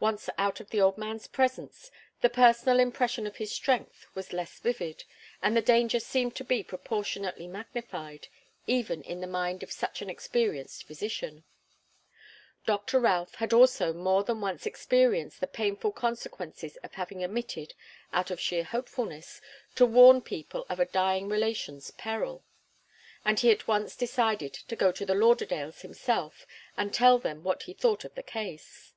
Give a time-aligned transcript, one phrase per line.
[0.00, 1.90] Once out of the old man's presence,
[2.20, 5.04] the personal impression of his strength was less vivid,
[5.42, 8.28] and the danger seemed to be proportionately magnified,
[8.66, 11.44] even in the mind of such an experienced physician.
[12.66, 17.72] Doctor Routh had also more than once experienced the painful consequences of having omitted,
[18.12, 19.40] out of sheer hopefulness,
[19.74, 22.44] to warn people of a dying relation's peril,
[23.24, 26.46] and he at once decided to go to the Lauderdales himself
[26.76, 28.92] and tell them what he thought of the case.